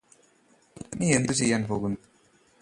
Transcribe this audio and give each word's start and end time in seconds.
നീയെന്തു 0.97 1.33
ചെയ്യാന് 1.33 1.67
പോകുന്നു 1.67 1.99